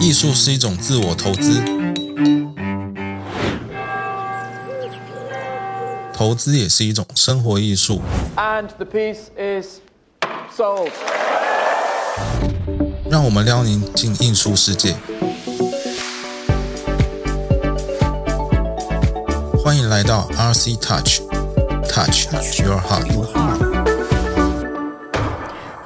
[0.00, 1.60] 艺术是一种自我投资，
[6.14, 8.00] 投资也是一种生活艺术。
[8.36, 9.80] And the piece is
[10.56, 10.90] sold.
[13.10, 14.94] 让我们撩您进艺术世界。
[19.64, 22.28] 欢迎来到 RC Touch，Touch
[22.62, 23.77] Your Heart。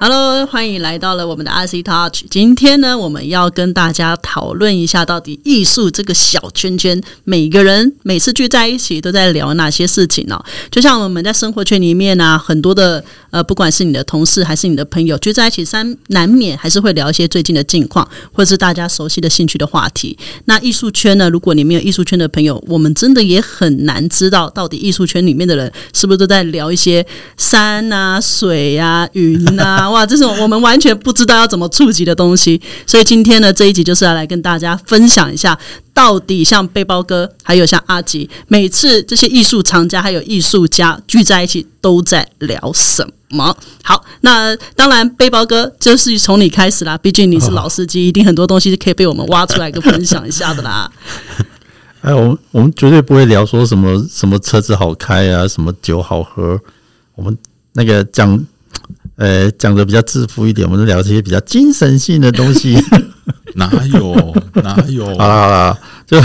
[0.04, 2.24] Hello，欢迎来到了我们的 RC Touch。
[2.28, 10.42] 今天呢，我们要跟大家讨论一下，到底艺术这个小圈圈，每个人每次聚在一起都在聊哪些事情呢、
[10.72, 20.18] 就像我们在生活圈里面啊，很多的呃，不管是你的同事还是你的朋友，聚在一起，三难免还是会聊一些最近的近况，或者是大家熟悉的兴趣的话题。
[20.46, 27.06] 那艺术圈呢，如果你没有艺术圈的朋友，我们真的也很难知道到底艺术圈里面的人是不是都在聊一些
[27.36, 32.60] 山啊、水啊、云啊，哇，这是我们完全不知道要怎么触及的东西。
[32.86, 35.58] 所以今天呢，这一集就是要来跟大家分享一下，
[35.92, 43.56] 到底像背包哥还有像阿吉，每次这些艺术藏家还有艺术家聚在一起都在聊什么？
[43.82, 50.90] 好，那当然背包哥就是从你开始啦，毕竟你是老司机，一定很多东西是可以被我们挖出来跟分享一下的啦。
[52.02, 56.60] 哎，我们我们绝对不会聊说什么什么车子好开啊，什么酒好喝。
[57.14, 57.36] 我们
[57.74, 58.44] 那个讲，
[59.16, 62.76] 呃，讲的比较自负一点，我们就聊这些比较精神性的东西。
[63.54, 65.04] 哪有 哪有？
[65.18, 66.18] 好啦好啦，就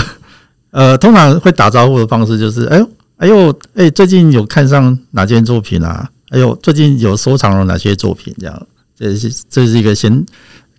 [0.70, 6.08] 呃，通常会打招呼的方式就是，哎呦哎呦，哎，最近有看上哪件作品啊？
[6.30, 8.34] 哎呦，最近有收藏了哪些作品？
[8.38, 8.66] 这样，
[8.96, 10.24] 这是这是一个先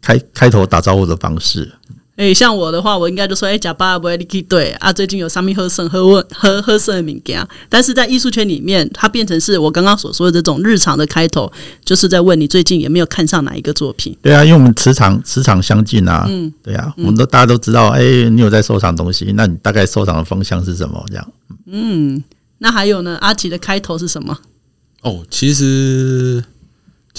[0.02, 1.72] 开开头打招呼的方式。
[2.20, 11.50] 诶、像我的话，我应该就说，诶、假巴不会你去对啊，最近有上面喝剩喝问喝喝剩的物件，但是在艺术圈里面，它变成是我刚刚所说的这种日常的开头，
[11.86, 14.14] 就是在问你最近有没有看上哪一个作品。
[14.22, 21.02] 对啊，因为我们磁场磁场相近啊，嗯，对啊，我们都大家都知道，哎、你有在收藏东西，那你大概收藏的方向是什么？
[21.08, 21.32] 这样，
[21.68, 22.22] 嗯
[22.58, 24.38] 那还有呢，阿吉的开头是什么？
[25.04, 26.44] 哦，其实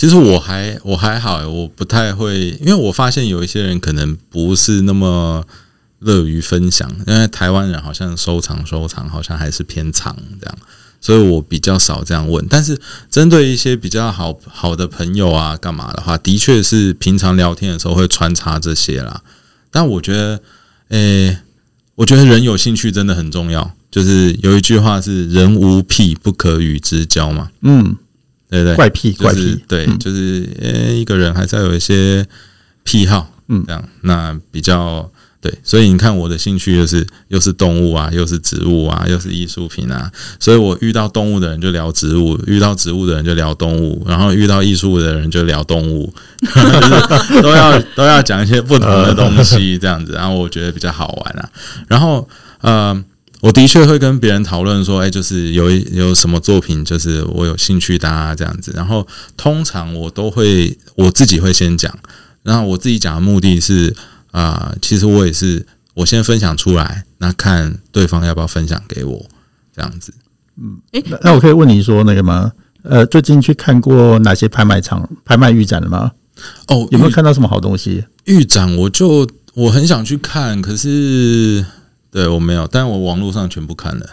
[0.01, 5.45] 其实我还我还好，我不太会，因为我发现有一些人可能不是那么
[5.99, 10.59] 乐于分享，因为台湾人好像收藏收藏好像还是偏藏这样，
[11.03, 12.47] 所以我比较少这样问。
[12.49, 12.81] 但是
[13.11, 19.21] 针对一些比较好好的朋友啊，干嘛的话，的确是平常聊天的时候会穿插这些啦。
[19.71, 20.41] 但我觉得，
[20.89, 21.37] 诶、
[21.97, 23.71] 我觉得人有兴趣真的很重要。
[23.91, 27.97] 就是有一句话是“人无癖不可与之交”嘛，嗯，
[28.51, 28.75] 对不对？
[28.75, 32.27] 怪癖就是怪癖，对，嗯就是呃，一个人还是要有一些
[32.83, 35.09] 癖好，嗯这样那比较
[35.41, 35.55] 对。
[35.63, 40.11] 所以你看，我的兴趣就是又是动物啊，又是植物啊，又是艺术品啊。
[40.41, 46.13] 所以我遇到动物的人就聊植物，遇到植物的人就聊动物，然后遇到艺术的人就聊动物，
[46.43, 50.13] 就是都要都要讲一些不同的东西，这样子。
[50.13, 51.49] 然后我觉得比较好玩啊。
[51.87, 52.29] 然后
[52.63, 53.05] 呃。
[53.41, 58.73] 我的确会跟别人讨论说，哎、就是有一有什么作品，就是我有兴趣的啊，这样子。
[58.75, 59.07] 然后
[59.37, 61.93] 通常我都会我自己会先讲，
[62.43, 63.95] 然后我自己讲的目的是
[64.33, 69.27] 啊、其实我也是我先分享出来，那看对方要不要分享给我，
[69.75, 70.15] 这样子。
[70.93, 72.53] 那那我可以问你说那个吗？
[72.83, 76.13] 呃，最近去看过哪些拍卖场、拍卖预展了吗？
[76.69, 78.05] 哦，有没有看到什么好东西？
[78.25, 78.77] 预展？
[78.77, 81.65] 我就我很想去看，可是
[82.11, 84.07] 对我没有，但我网络上全部看了。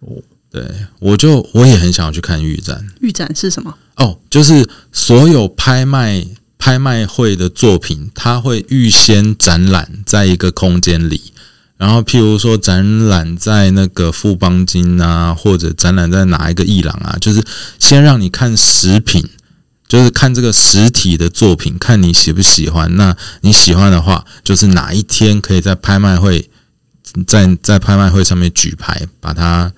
[0.00, 0.64] 哦，对，
[0.98, 2.86] 我就我也很想要去看预展。
[3.00, 3.74] 预展是什么？
[3.96, 6.26] 哦，就是所有拍卖
[6.58, 11.32] 拍卖会的作品，它会预先展览在一个空间里，
[11.76, 17.44] 然后譬如说展览在那个富邦金啊，或者展览在哪一个艺廊啊，就是
[17.78, 19.28] 先让你看实品。
[19.88, 22.94] 就是看这个实体的作品，看你喜不喜欢。
[22.94, 26.48] 那你喜欢的话，就是哪一天可以在拍卖会，
[27.26, 29.72] 在在拍卖会上面举牌，把它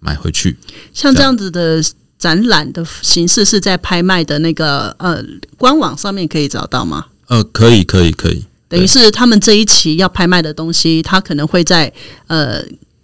[0.00, 0.56] 买回去。
[0.92, 1.82] 像这样子的
[2.18, 5.22] 展览的形式是在拍卖的那个呃
[5.56, 7.06] 官网上面可以找到吗？
[7.28, 8.44] 呃，可以，可以，可以。
[8.68, 11.92] 等于是他们这一期要拍卖的东西，他可能会在
[12.26, 12.62] 呃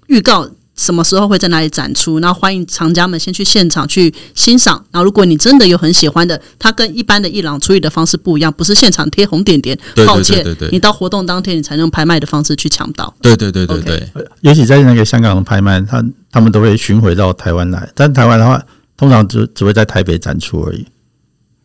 [0.09, 4.83] 预告什么时候会在哪里展出，然后欢迎藏家们先去现场去欣赏。
[4.91, 13.15] 然后如果你真的有很喜欢的，它跟一般的艺廊处理的方式不一样，不是现场贴红点点，对对抱歉，对对对你到活动当天你才能用拍卖的方式去抢到。
[13.21, 14.09] 对对对对对。
[14.41, 16.03] 尤其在那个香港的拍卖，他
[16.33, 18.63] 他们都会巡回到台湾来，但台湾的话，
[18.97, 20.87] 通常只只会在台北展出而已。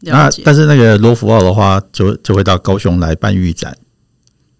[0.01, 0.29] 那。
[0.43, 3.75] 但是那个罗浮奥的话，就就会到高雄来办预展。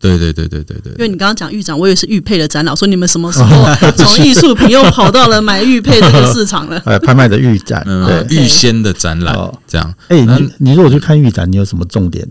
[0.06, 3.66] 对对对对对对因为你刚刚讲预展，我以为是玉佩的展览，说你们什么时候
[3.96, 6.82] 从艺术品又跑到了买玉佩这个市场了？
[6.86, 8.38] 呃， 拍卖的预展，嗯，对。
[8.38, 9.94] 预先的展览哦这样。
[10.08, 12.28] 哎、那你你如果去看预展，你有什么重点？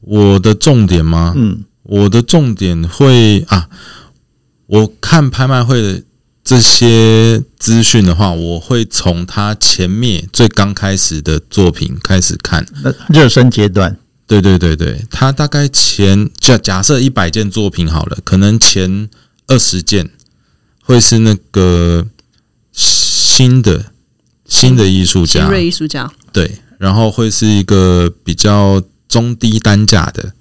[0.00, 1.32] 我的重点吗？
[1.36, 3.68] 嗯，我的重点会啊，
[4.66, 6.02] 我看拍卖会的
[6.44, 12.66] 这些资讯的话，我会从他前面最刚开始的作品开始看。
[12.82, 13.96] 那热身阶段，
[14.26, 19.08] 对对对对，他大概前假假设一百件作品好了，可能前
[19.46, 20.10] 二十件
[20.82, 22.06] 会是那个
[22.72, 23.92] 新的
[24.46, 30.32] 新的艺术新家，锐艺术家，对，然后会是一个比较中低单价的，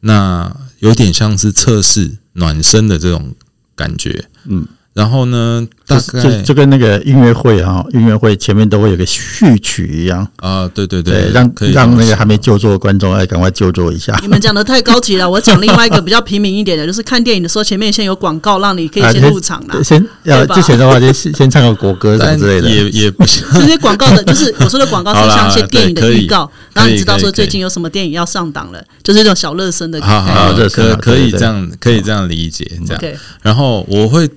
[0.00, 3.34] 那有点像是测试暖身的这种
[3.74, 4.66] 感觉，嗯。
[5.00, 14.14] 然后呢，大概就就跟那个音乐会啊，音乐会前面都会有个序曲一样，啊、对对对，让可以让那个还没就座的观众哎，赶快就座一下。
[14.20, 15.30] 你们讲的太高级了。
[15.30, 19.76] 我讲另外一个比较平民一点的，就是看电影的时候前面先有广告，让你可以啊先入场啦。
[19.82, 22.68] 先要之前的话，就先先唱个国歌什之类的。
[22.68, 29.98] 也也不行这些广告的，就是我说的广告是 像一些电影的预告，可以然后你知道说最近有什么电影要上档了，就是这种小热身的。
[30.02, 33.02] 好好可可以这样可以这样理解这样。
[33.42, 34.28] 然后我会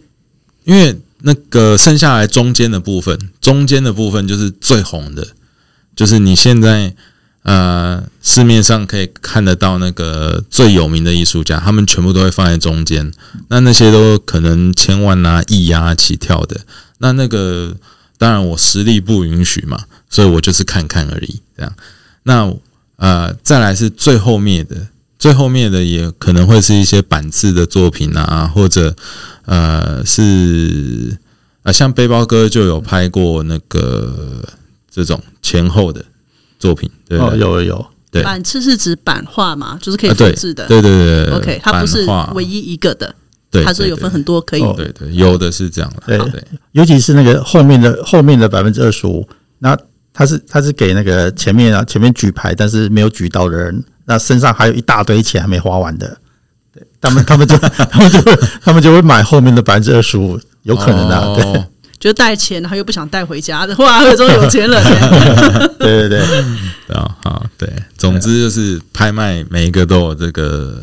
[0.64, 5.28] 因为那个剩下来中间的部分，中间的部分就是最红的，
[5.96, 6.94] 就是你现在
[7.44, 13.12] 呃市面上可以看得到那个最有名的艺术家，他们全部都会放在中间。
[13.48, 16.62] 那那些都可能千万啊、亿啊起跳的。
[17.00, 17.76] 那那个
[18.18, 21.42] 当然我实力不允许嘛，所以我就是看看而已。
[21.56, 21.74] 这样，
[22.24, 22.54] 那
[22.98, 24.88] 呃再来是最后面的。
[25.20, 28.94] 最后面的也可能会是一些板次的作品啊，或者
[29.46, 31.18] 呃是
[31.64, 34.44] 呃像背包哥就有拍过那个
[34.90, 36.04] 这种前后的
[36.60, 38.24] 作品，对哦，有有有，对。
[38.24, 40.68] 版次是指版画嘛，就是可以复制的。
[40.68, 43.14] 对对对对 OK，它不是唯一一个的，
[43.52, 44.62] 对，它是有分很多可以。
[44.62, 46.44] 哦对对对，有的是这样的，对对。
[46.72, 49.28] 尤其是那个后面的后面的百分之二十五，
[49.60, 49.78] 那
[50.14, 56.18] 他是他是给那个前面啊前面举牌但是没有举到的人，那身上还有一大堆钱还没花完的，对
[57.04, 57.58] 他们他们就
[57.92, 61.66] 他们就会他们就会买后面的百分之二十五，有可能的、啊，对哦
[62.00, 64.84] 就带钱，然后又不想带回家的，哇，有这种有钱人。
[65.80, 66.20] 对 对对，
[66.88, 70.82] 对啊，好，对，总之就是拍卖每一个都有这个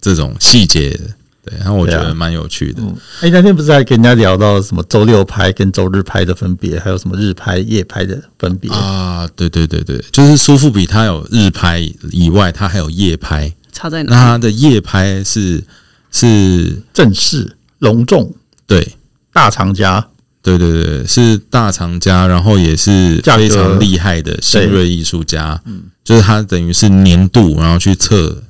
[0.00, 1.00] 这种细节的，
[1.44, 2.80] 对，然后我觉得蛮有趣的。
[3.20, 8.70] 哎，那天不是还跟人家聊到什么周六拍跟周日拍的分别，还有什么日拍夜拍的分别？
[8.70, 11.80] 啊，对对对对，就是苏富比它有日拍
[12.12, 13.52] 以外，它还有夜拍。
[13.76, 14.10] 差在哪？
[14.14, 15.62] 那它的夜拍是
[16.10, 18.34] 是，正式隆重
[18.66, 18.96] 对
[19.32, 20.08] 大厂家，
[20.40, 25.60] 对对对，是大藏家，然后也是非常厉害的新锐艺术家。
[25.66, 28.40] 嗯就是他等于是年度，然后去测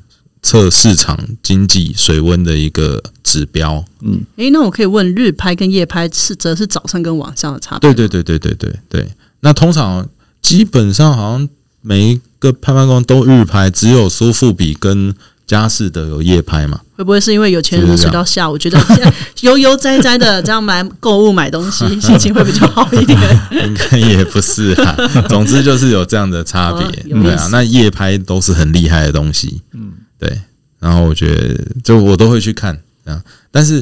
[0.42, 3.82] 测市场经济水温的一个指标。
[4.02, 7.92] 嗯诶，那我可以问，日拍跟夜拍是则是早上跟晚上的差别？
[7.94, 9.10] 对对对对对对对。
[9.40, 10.06] 那通常
[10.42, 11.48] 基本上好像
[11.80, 15.14] 每一个拍卖官都日拍，只有苏富比跟
[15.46, 16.80] 佳士得有夜拍嘛。
[16.96, 19.12] 会不会是因为有钱人睡到下午，觉得现在
[19.42, 23.18] 悠悠哉哉的这样买购物买东西， 心情会比较好一点？
[23.52, 24.96] 应该也不是啊，
[25.28, 27.48] 总之就是有这样的差别，对啊。
[27.52, 30.40] 那夜拍都是很厉害的东西，嗯，对。
[30.78, 33.20] 然后我觉得，就我都会去看，啊。
[33.50, 33.76] 但是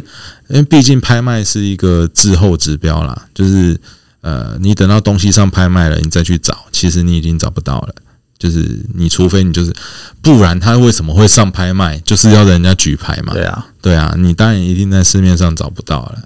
[0.49, 3.79] 因为毕竟拍卖是一个滞后指标啦，就是
[4.23, 7.95] 呃，你等到东西上拍卖了，你再去找，其实你已经找不到了。
[8.39, 9.73] 就是你除非你就是，
[10.21, 11.99] 不然他为什么会上拍卖？
[12.05, 16.19] 就是要人家举牌嘛，对啊，对啊，你当然一定在市面上找不到了，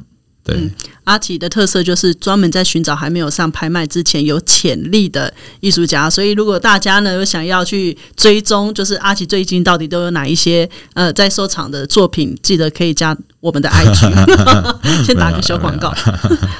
[0.45, 0.57] 对。
[0.57, 0.71] 嗯
[1.09, 14.05] 阿奇的特色就是专门在寻找还没有上拍卖之前有潜力的艺术家，所以如果大家呢有想要去追踪，就是阿奇最近到底都有哪一些呃在收藏的作品，记得可以加我们的 IG，
[15.07, 15.91] 先打个小广告。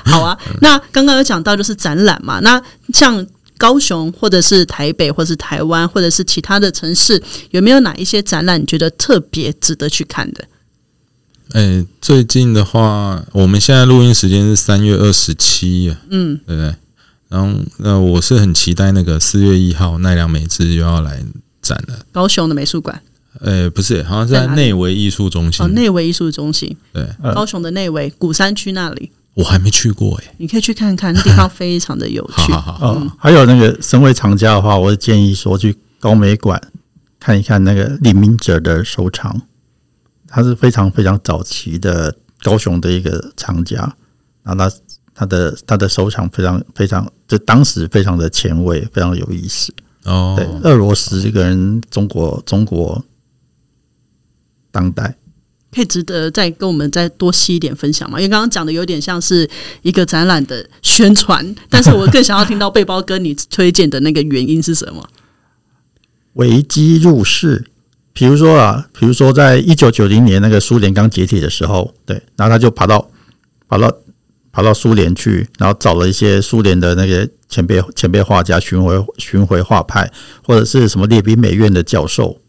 [0.07, 2.59] 好啊，那刚刚有讲到就是展览嘛，那
[2.95, 3.27] 像。
[3.59, 10.45] 高雄，或者是台北，或者是台湾，或者是其他的城市，有没有哪一些展览你觉得特别值得去看的？
[11.53, 16.75] 哎、最近的话，我们现在录音时间是三月二十七，嗯，对不对？
[17.29, 21.23] 然后，那我是很期待那个四月一号奈良美智又要来
[21.61, 22.07] 展了。
[22.13, 23.03] 高雄的美术馆
[23.41, 25.65] 呃、不是，好像是在内围艺术中心。
[25.65, 32.53] 哦，内围艺术中心，对，嗯高雄的内围古山区那里，我还没去过哎、你可以去看看，那地方非常的有趣。
[32.53, 36.61] 好好好，哦，还有那个身为藏家的话，我会建议说去高美馆
[37.21, 39.41] 看一看那个李明哲的收藏，
[40.27, 43.77] 他是非常非常早期的高雄的一个藏家，
[44.43, 44.77] 然后他
[45.15, 49.73] 他的他的收藏非常非常，就当时非常的前卫，非常有意思。
[50.03, 53.05] 哦，对，俄罗斯这个人，中国中国
[54.73, 55.17] 当代，
[55.75, 58.19] 可以值得再跟我们再多细一点分享吗？
[58.19, 59.49] 因为刚刚讲的有点像是
[59.83, 65.09] 一个展览的宣传，但是我更想要听到背包哥你推荐的那个原因是什么？
[66.35, 67.67] 危机入市，
[68.13, 73.11] 比如说啊，比如说在一九九零年那个苏联刚解体的时候，对，然后他就跑到
[73.69, 73.93] 跑到
[74.53, 80.11] 跑到苏联去，然后找了一些苏联的那个前辈前辈画家巡回巡回画派，
[80.43, 82.41] 或者是什么列宾美院的教授，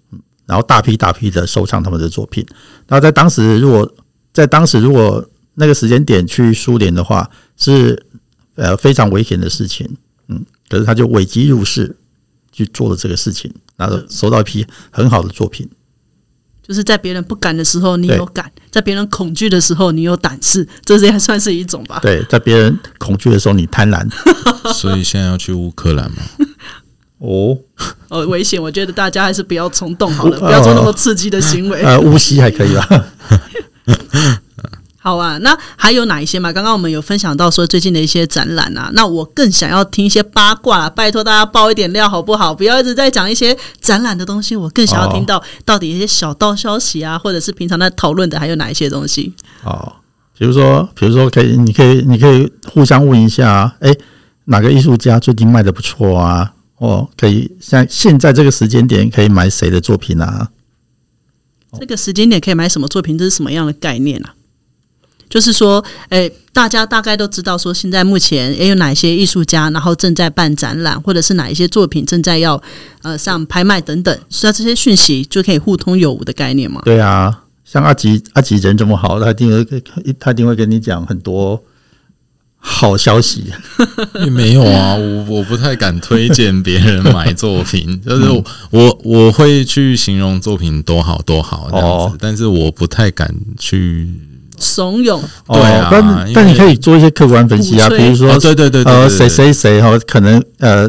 [0.50, 2.44] 然后大批大批的收藏他们的作品。
[2.88, 3.94] 那在当时，如果
[4.34, 8.04] 在当时如果那个时间点去苏联的话，是
[8.56, 9.88] 呃非常危险的事情，
[10.28, 11.96] 嗯，可是他就危机入室
[12.52, 15.70] 去做了这个事情，然后收到一批很好的作品。
[16.64, 22.00] 就是在别人不敢的时候你有敢，在别人恐惧的时候你有胆识，这也算是一种吧。
[22.02, 24.08] 对，在别人恐惧的时候你贪婪。
[24.74, 26.18] 所以现在要去乌克兰嘛？
[27.20, 27.58] 哦，
[28.10, 31.82] 呃， 危险，我觉得大家还是不要冲动好了，哦不要做那么刺激的行为。
[31.82, 32.88] 呃，乌溪还可以吧？
[35.02, 36.52] 好啊，那还有哪一些嘛？
[36.52, 42.54] 刚刚我们有分享到说最近的一些展览啊，那我更想要听一些八卦啦，拜托大家爆一点料好不好？
[42.54, 49.34] 不要一直在讲一些展览的东西，我更想要听到到底一些小道消息啊，或者是平常在讨论的还有哪一些东西。
[49.64, 49.94] 哦，
[50.38, 53.96] 比如说，比如说，可以，你可以，你可以互相问一下，哎，
[54.46, 56.52] 哪个艺术家最近卖的不错啊？
[56.80, 60.50] 哦，可以像现在这个时间点可以买谁的作品啊？
[61.80, 63.18] 这个时间点可以买什么作品？
[63.18, 64.34] 这是什么样的概念啊？
[65.30, 72.60] 就是说，诶、大家大概都知道说，现在目前也有哪些艺术家，然后正在办展览，或者是哪一些作品正在要
[73.04, 76.82] 呃上拍卖等等，所以这些讯息就可以互通有无的概念嘛。
[76.84, 79.84] 对啊，像阿吉，阿吉人这么好，他一定会，
[80.20, 81.64] 他一定会跟你讲很多
[82.60, 83.46] 好消息。
[84.24, 94.08] 也没有啊，我我不太敢推荐别人买作品， 就是我我我会去形容作品多好多好这样子，哦但是我不太敢去。
[94.62, 100.86] 怂恿对啊哦、但但你可以做一些客观分析啊，比如说，对对对呃，谁谁谁哈，可能呃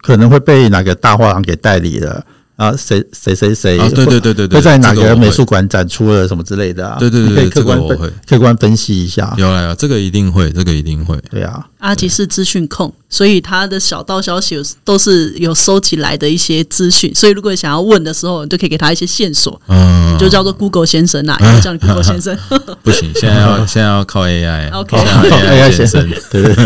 [0.00, 2.24] 可能会被哪个大画廊给代理了
[2.56, 6.96] 啊，谁谁谁谁啊，对对对对对，会在哪这个美术馆展出了什么之类的啊？
[7.00, 9.34] 对对对你可以客观分这个我会客观分析一下。
[9.36, 11.18] 有啊有，这个一定会，这个一定会。
[11.30, 22.36] 对啊，阿吉是资讯控，所以他的小道消息都是有收集来的一些资讯，所以如果想要问的时候，你就可以给他一些线索，嗯，就叫做 Google 先生啊， 也会叫你 Google 先生。
[22.84, 24.70] 不行，现在要 现在要靠 AI。
[24.72, 26.64] OK 现在要 AI AI 先生，对对对，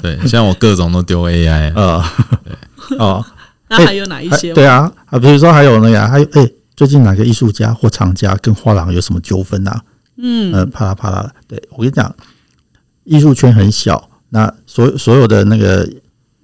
[0.00, 1.72] 对，现在我各种都丢 AI。
[1.74, 2.02] 呃，
[2.98, 3.24] 哦，
[3.78, 4.52] 那还有哪一还些？
[4.52, 9.82] 对啊，啊，比如说还有那个啊，还有哎，最近哪个艺术家或厂家跟画廊有什么纠纷啊？
[10.16, 11.32] 嗯，呃，啪啦啪啦。
[11.46, 12.14] 对我跟你讲，
[13.04, 15.88] 艺术圈很小，那所所有的那个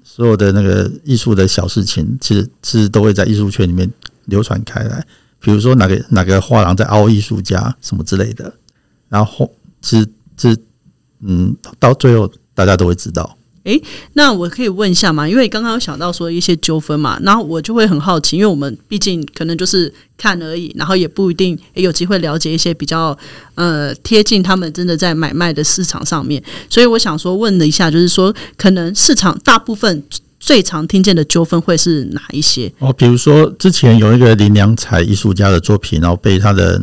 [0.02, 3.90] 所有的那个艺术的小事情，其实其实都会在艺术圈里面
[4.26, 5.04] 流传开来。
[5.40, 8.52] 比如说哪个哪个画廊在凹艺术家什么之类的，
[9.08, 10.06] 然后其实
[10.37, 10.56] 这
[11.20, 13.37] 嗯，到最后大家都会知道。
[13.64, 13.83] 诶
[14.14, 15.29] 那我可以问一下嘛？
[15.29, 23.17] 因为刚刚有想到说一些纠纷嘛，然后我就会很好奇，因为我们毕竟可能就是看而已，然后也不一定有机会了解一些比较
[23.55, 30.02] 呃贴近他们真的在买卖的市场上面，所以我想说问了一下，就是说可能市场大部分
[30.38, 32.73] 最常听见的纠纷会是哪一些？
[32.79, 36.81] 哦，比如说之前有一个林良才艺术家的作品，然后被他的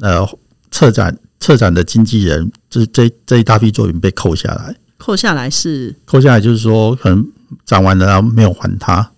[0.00, 0.24] 呃
[0.70, 7.26] 策展策展的经纪人，就是这这一大批作品被扣下来，扣下来是扣下来就是说可能
[7.64, 9.10] 展完了然后没有还他，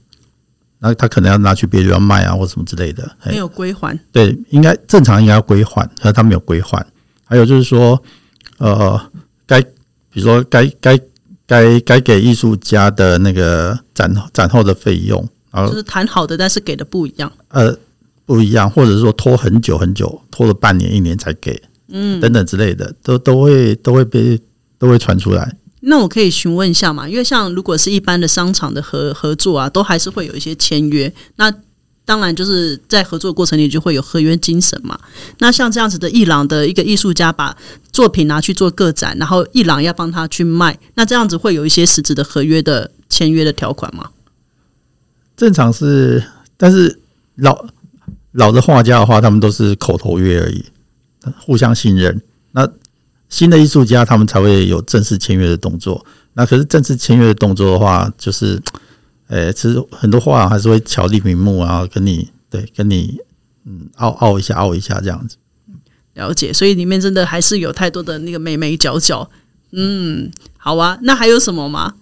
[0.79, 3.05] 那他可能要拿去别的地方卖啊或什么之类的。
[3.21, 6.87] 哎没有归还，对，应该正常应该要归还，可是他没有归还。
[7.25, 8.01] 还有就是说，
[8.59, 9.01] 呃，
[9.45, 10.99] 该比如说该该
[11.47, 17.31] 该该给艺术家的那个展展后的费用，然后就是谈好的，但是给的不一样。
[17.49, 17.77] 呃
[18.25, 24.41] 不一样，或者是说拖很久很久，拖了半年一年才给，嗯，等等之类的，都都会都会被
[24.79, 25.53] 都会传出来。
[25.85, 27.09] 那我可以询问一下嘛？
[27.09, 31.13] 因为像如果是一般的商场的合合作啊，都还是会有一些签约。
[31.37, 31.53] 那
[32.05, 34.99] 当然就是在合作过程里就会有合约精神嘛。
[35.39, 37.57] 那像这样子的伊朗的一个艺术家把
[37.93, 44.11] 作品拿去做个展，然后伊朗要帮他去卖，那这样子会有一些实质的合约的签约的条款吗？
[45.37, 46.23] 正常是，
[46.57, 47.01] 但是
[47.37, 47.67] 老
[48.33, 50.65] 老的画家的话，他们都是口头约而已，
[51.41, 52.21] 互相信任。
[52.53, 52.69] 那
[53.33, 56.05] 新的艺术家，他们才会有正式签约的动作。
[56.35, 58.61] 那可是正式签约的动作的话，就是，
[59.29, 63.19] 呃、其实很多话还是会巧立名目啊，跟你对，跟你
[63.65, 65.37] 嗯拗拗一下，拗一下这样子。
[66.13, 69.31] 了解，所以里面真的还是有太多的那个眉眉角角。
[69.71, 71.95] 嗯，好啊，那还有什么吗？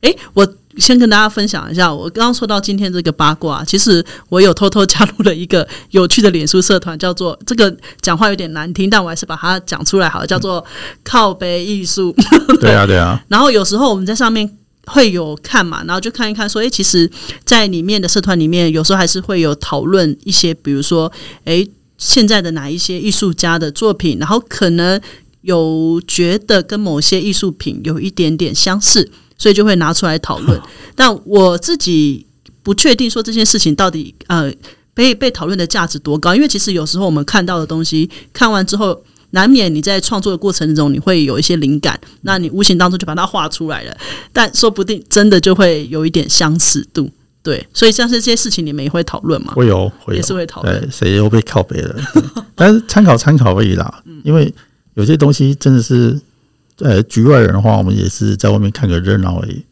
[0.00, 0.44] 诶，我
[0.78, 10.64] 先跟大家分享一下，我刚刚说到今天这个八卦，其实我有偷偷加入了一个有趣的脸书社团，叫做这个讲话有点难听，但我还是把它讲出来好了，叫做
[11.04, 12.14] 靠背艺术。
[12.60, 14.48] 对啊，对啊，然后有时候我们在上面
[14.86, 17.10] 会有看嘛，然后就看一看说，诶，其实，
[17.44, 21.10] 在里面的社团里面，有时候还是会有讨论一些，比如说，
[21.44, 25.00] 诶，现在的哪一些艺术家的作品，然后可能
[25.42, 29.08] 有觉得跟某些艺术品有一点点相似，
[29.42, 30.60] 所以就会拿出来讨论。
[30.94, 32.24] 但我自己
[32.62, 34.52] 不确定说这件事情到底呃
[34.94, 39.02] 被被讨论的价值多高，因为其实有时候我们看到的东西，看完之后。
[39.34, 43.96] 难免你在创作的过程中，你会有一些灵感，那你无形当中就把它画出来了，
[44.30, 47.10] 但说不定真的就会有一点相似度，
[47.42, 49.54] 对，所以像是这些事情，你们也会讨论吗？
[49.54, 51.96] 会有，会有也是会讨论对，谁又被靠背了？
[52.12, 52.22] 对
[52.54, 54.52] 但是参考参考而已啦，因为
[54.96, 56.20] 有些东西真的是，
[56.78, 59.64] 呃，局外人的话，我们也是在外面看个热闹而已。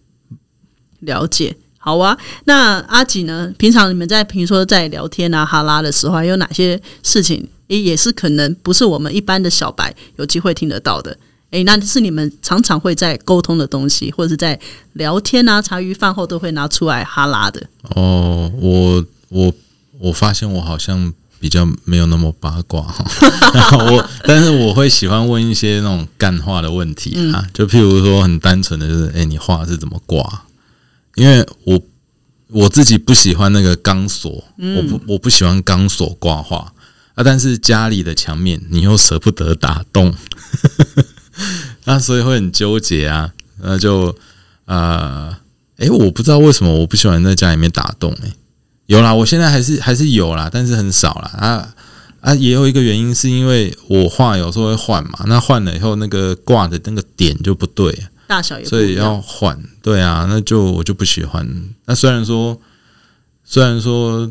[1.00, 2.16] 了解，好啊。
[2.44, 3.52] 那阿吉呢？
[3.56, 7.48] 平常你们在平时说在聊天啊、哈拉的时候，还有哪些事情？
[7.68, 11.16] 诶，也是可能不是我们一般的小白有机会听得到的。
[11.50, 14.58] 诶，那是你们常常会在沟通的东西，或者是在
[14.92, 17.60] 聊天啊、茶余饭后都会拿出来哈拉的。
[17.94, 19.52] 哦，我我
[19.98, 23.04] 我发现我好像比较没有那么八卦哈，
[23.54, 30.44] 然后我但是我会喜欢问一些那种干话的问题啊，就譬如说很单纯的就是，哎、你画是怎么挂？
[31.16, 31.80] 因为我
[32.48, 36.72] 我自己不喜欢那个钢索，我不我不喜欢钢索挂画。
[37.14, 40.14] 啊，但是家里的墙面你又舍不得打洞，
[41.84, 44.16] 那 所以会很纠结啊，那就
[44.66, 45.36] 呃，
[45.78, 48.32] 诶，我不知道为什么我不喜欢在家里面打洞、诶，
[48.90, 51.74] 有啦，我现在还是还是有啦，但是很少啦啊
[52.22, 61.48] 啊，也有一个原因是因为我画有时候会换嘛，那换了以后那个挂的那个点就不对，大小也不所以要换，对啊，那就我就不喜欢。
[61.84, 62.60] 那虽然说，
[63.44, 64.28] 虽然说，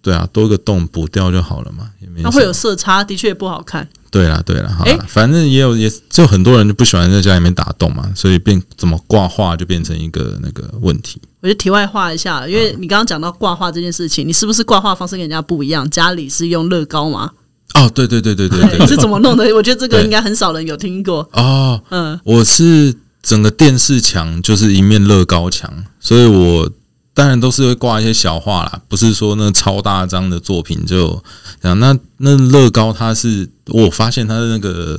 [0.00, 3.88] 对啊，多个洞补掉就好了嘛，也没什么那会有色差，的确不好看。
[4.10, 11.20] 对啦，对啦，好诶啦，反正也有也就很多人就不喜欢在家里面打洞嘛，所以变怎么挂画就变成一个那个问题。
[11.40, 15.88] 我就题外话一下，因为你刚刚讲到挂画这件事情，你是不是挂画方式跟人家不一样？
[15.88, 17.30] 家里是用乐高吗？
[17.74, 19.44] 哦，对对对对对对你是， 怎么弄的？
[19.54, 21.28] 我觉得这个对应该很少人有听过。
[21.32, 22.92] 哦，嗯，我是
[23.22, 26.68] 整个电视墙就是一面乐高墙，所以我
[27.12, 31.22] 当然都是会挂一些小画啦，不是说那超大张的作品就
[31.60, 31.78] 这样。
[31.78, 34.98] 那那乐高它是我发现它的那个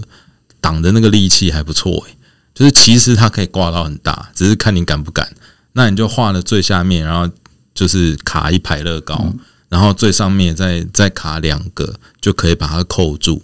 [0.60, 2.18] 挡的那个力气还不错诶、
[2.54, 5.34] 就是其实它可以挂到很大，只是看你敢不敢。
[5.74, 7.34] 那你就画了最下面，然后
[7.74, 9.34] 就是卡一排乐高，
[9.70, 13.42] 然后最上面再再卡两个，就可以把它扣住，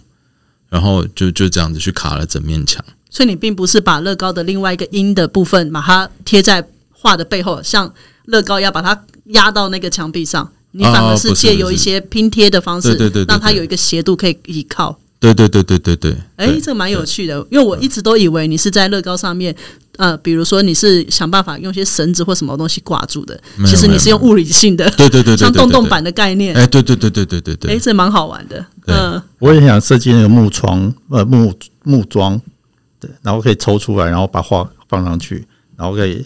[0.68, 2.84] 然后就就这样子去卡了整面墙。
[3.10, 7.92] 所以你并不是把乐高的另外一个阴的部分把它贴在画的背后，像
[8.28, 10.50] 乐高要把它压到那个墙壁上。
[10.72, 14.96] 你反而是借由一些拼贴的方式，对对对对对让它有一个斜度可以依靠。
[15.18, 19.52] 对对对对对对，哎、对这个蛮有趣的，因为我一直都以为你是在乐高上面，
[19.96, 26.54] 呃，比如说你是想办法用一些绳子或什么东西挂住的，其实你是用物理性的，对对对像洞洞板的概念。
[26.54, 28.64] 哎，对对对对对对哎、对，这蛮好玩的。
[28.84, 32.40] 对嗯，我也想设计那个木床，呃，木木桩，
[33.00, 35.44] 对，然后可以抽出来，然后把画放上去，
[35.76, 36.24] 然后可以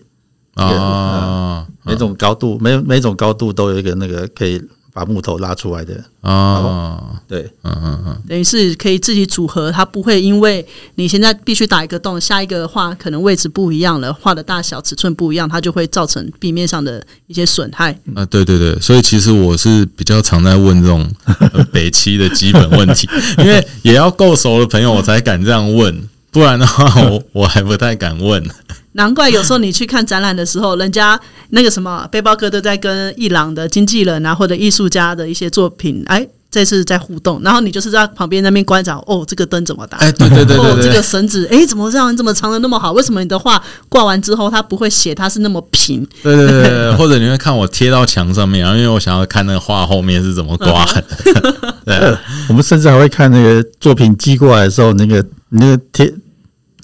[0.55, 4.62] 啊每种高度，每每种高度都有一个那个可以
[4.95, 10.65] 把木头拉出来的，啊，对，嗯嗯嗯，等于是可以自己组合，它不会因为
[10.97, 17.99] 你现在必须打一个洞，下一个画可能位置不一样了，画的大小尺寸不一样，它就会造成地面上的一些损害。
[18.15, 23.09] 啊，对对对，所以其实我是比较常在问这种呃北七的基本问题，
[23.43, 28.45] 因为也要够熟的朋友我才敢这样问，不然的话我我还不太敢问。
[28.92, 31.18] 难怪有时候你去看展览的时候，人家
[31.50, 39.96] 那个什么背包客都在跟伊朗的经纪人啊或者艺术家的一些作品，哎，这次在互动，然后你就是在旁边那边观察，哦，这个灯怎么打？
[39.96, 42.92] 哎，对对对哦，对对这个，绳子，哎，怎么这样这么长的那么好？
[42.92, 46.07] 为什么你的画挂完之后，它不会写它是那么平？
[46.22, 51.05] 对对对对，或者你会看我贴到墙上面，然后因为我想要看那个画后面是怎么挂的。
[51.87, 52.18] 对，
[52.50, 56.12] 我们甚至还会看那个作品寄过来的时候，那个那个贴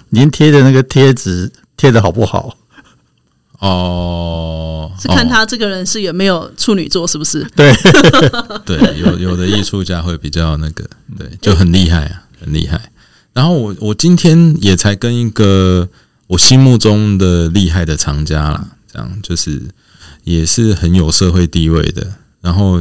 [0.09, 2.55] 您贴的那个贴纸贴的好不好？
[3.61, 7.43] 哦，是看哦他这个人是有没有处女座，是不是？
[7.57, 7.75] 对，
[8.65, 10.85] 对，有有的艺术家会比较那个，
[11.19, 12.91] 对，就很厉害啊，很厉害。
[13.33, 15.89] 然后我我今天也才跟一个
[16.29, 19.63] 我心目中的厉害的藏家啦，这样就是
[20.23, 22.81] 也是很有社会地位的，然后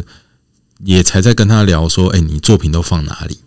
[0.83, 3.39] 也才在跟他聊说，哎、你作品都放哪里？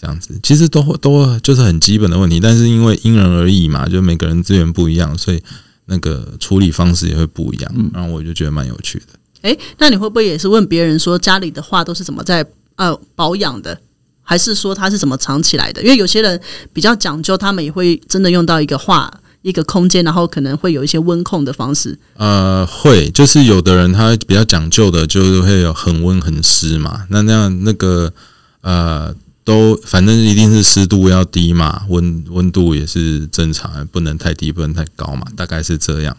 [0.00, 5.42] 这样子，其实都会都就是很基本的问题，但是因为因人而异嘛，就每个人资源不一样，所以
[5.86, 7.90] 那个处理方式也会不一样。
[7.92, 9.06] 然后我就觉得蛮有趣的。
[9.42, 12.44] 哎，那你会不会也是问别人说家里的画都是怎么在
[12.76, 13.78] 呃保养的，
[14.22, 15.82] 还是说它是怎么藏起来的？
[15.82, 16.40] 因为有些人
[16.72, 21.98] 比较讲究，他们也会真的用到一个画一个空间，然后可能会有一些温控的方式。
[22.16, 27.06] 呃，会，就是有的人他比较讲究的，就是会有恒温恒湿嘛。
[27.08, 28.12] 那那样那个
[28.60, 36.16] 呃，都反正一定是湿度要低嘛，温温度也是正常，不能太低，不能太高嘛，大概是这样。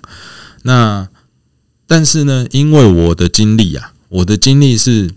[0.64, 1.08] 那
[1.88, 5.12] 但是呢，因为我的经历啊，我的经历是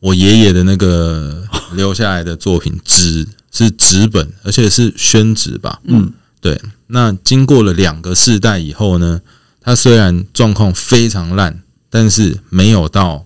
[0.00, 6.60] 我爷爷的那个 留下来的作品，纸是纸本，而且是宣纸吧，嗯，对。
[6.88, 9.20] 那经过了两个世代以后呢，
[9.60, 13.24] 它虽然状况非常烂，但是没有到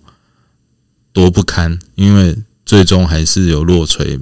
[1.13, 2.37] 多不堪，因为
[2.71, 4.17] 最终还是有落锤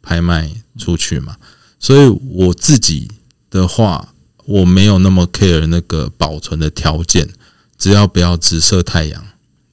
[0.00, 1.36] 拍卖出去嘛。
[1.78, 3.06] 所以我自己
[3.50, 4.14] 的话，
[4.46, 7.28] 我没有那么 care 那个保存的条件，
[7.76, 9.22] 只要不要直射太阳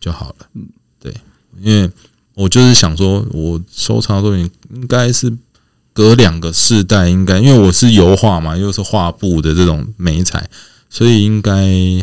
[0.01, 0.49] 就好了。
[0.53, 0.67] 嗯，
[0.99, 1.15] 对，
[1.61, 1.89] 因为
[2.33, 5.33] 我就是想说，我收藏的作品应该是
[5.93, 10.49] 隔两个世代，应该因为我是油画嘛，又是画布的这种美彩，
[10.89, 11.53] 所以应该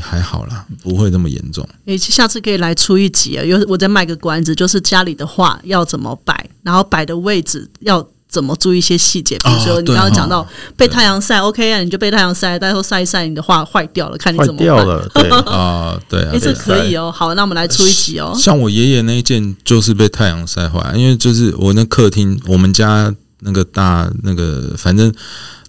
[0.01, 1.69] 还好啦，不会那么严重。
[1.87, 3.45] 诶，下次可以来出一集啊！
[3.45, 10.47] 有我再卖个关子，就是家里的画要怎么摆，然后摆的位置要怎么注意一些细节，比如说你刚刚讲到哦
[10.77, 14.67] 被太阳晒，OK 啊，你就被太阳晒，到时候晒一晒，你的画坏掉了，看你怎么办。
[14.67, 17.11] 掉了， 对，啊，对啊，诶，这可以哦。
[17.11, 18.33] 好，那我们来出一集哦。
[18.39, 23.13] 像我爷爷那一件就是被太阳晒坏，因为就是我那客厅，我们家
[23.47, 25.11] 那个大那个反正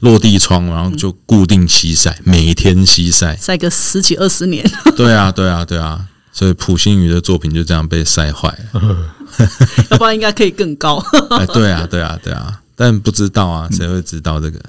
[0.02, 3.36] 落地窗，然后就固定西晒，每天西晒。
[3.38, 8.82] 晒个十几二十年， 对啊，对啊，对啊，所以普星宇的作品就这样被晒坏了。
[9.92, 10.98] 要不然应该可以更高。
[11.38, 14.60] 哎，对啊，对啊，对啊，但不知道啊，谁会知道这个？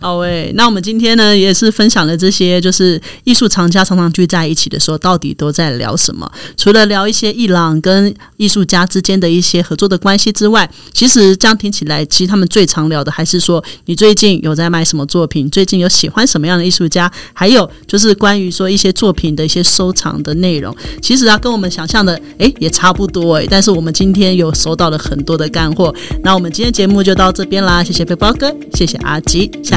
[0.00, 6.30] 好诶，那我们今天呢也是分享了这些，就是艺术藏家常常聚在一起的时候，到底都在聊什么？
[6.56, 15.50] 除了聊一些艺廊跟艺术家之间的一些合作的关系之外，其实这样听起来，其实他们最常聊的还是说，你最近有在卖什么作品？
[15.50, 17.10] 最近有喜欢什么样的艺术家？
[17.32, 20.74] 还有就是关于说一些作品的一些收藏的内容。
[21.00, 25.94] 其实啊，跟我们想象的诶也差不多诶，但是我们今天有收到了很多的干货。
[26.22, 29.76] 那我们今天节目就到这边啦，谢谢背包哥，谢谢阿吉，下